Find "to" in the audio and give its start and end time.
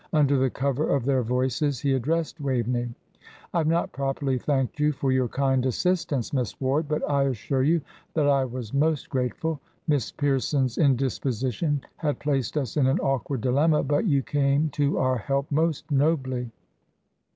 14.69-14.97